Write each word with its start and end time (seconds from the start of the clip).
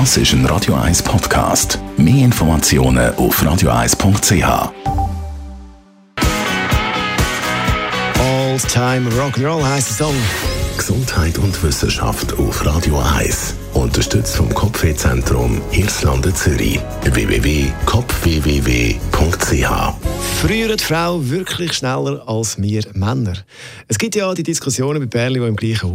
Das 0.00 0.16
ist 0.16 0.32
ein 0.32 0.44
Radio 0.46 0.74
1 0.74 1.04
Podcast. 1.04 1.78
Mehr 1.96 2.24
Informationen 2.24 3.14
auf 3.14 3.40
radio1.ch. 3.40 4.72
All 8.18 8.58
Time 8.68 9.08
Rock'n'Roll 9.10 9.64
heisst 9.64 9.90
der 9.90 10.06
Song. 10.06 10.16
Gesundheit 10.76 11.38
und 11.38 11.62
Wissenschaft 11.62 12.36
auf 12.40 12.66
Radio 12.66 12.98
1. 12.98 13.54
Unterstützt 13.74 14.34
vom 14.34 14.52
Kopfwehzentrum 14.52 15.62
Irlande 15.70 16.34
Zürich. 16.34 16.80
www.kopfwww.ch 17.04 19.94
Früher 20.40 20.76
die 20.76 20.84
Frau 20.84 21.24
wirklich 21.24 21.72
schneller 21.72 22.20
als 22.26 22.60
wir 22.60 22.82
Männer. 22.94 23.36
Es 23.86 23.98
gibt 23.98 24.16
ja 24.16 24.34
die 24.34 24.42
Diskussionen 24.42 24.98
mit 24.98 25.10
Bärli, 25.10 25.38
die 25.38 25.46
im 25.46 25.54
gleichen 25.54 25.94